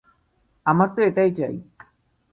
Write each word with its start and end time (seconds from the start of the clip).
আমার 0.65 0.89
তো 0.95 0.99
এটাই 1.01 1.31
চাই। 1.31 1.55